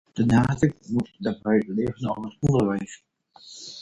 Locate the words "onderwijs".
2.39-3.03